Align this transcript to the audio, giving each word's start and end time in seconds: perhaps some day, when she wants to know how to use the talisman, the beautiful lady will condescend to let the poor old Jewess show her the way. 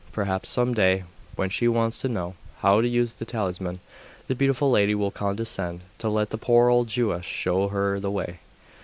perhaps 0.11 0.49
some 0.49 0.73
day, 0.73 1.03
when 1.35 1.47
she 1.47 1.67
wants 1.67 2.01
to 2.01 2.09
know 2.09 2.33
how 2.61 2.81
to 2.81 2.87
use 2.87 3.13
the 3.13 3.23
talisman, 3.23 3.79
the 4.27 4.33
beautiful 4.33 4.71
lady 4.71 4.95
will 4.95 5.11
condescend 5.11 5.81
to 5.99 6.09
let 6.09 6.31
the 6.31 6.39
poor 6.39 6.69
old 6.69 6.87
Jewess 6.87 7.23
show 7.27 7.67
her 7.67 7.99
the 7.99 8.09
way. 8.09 8.39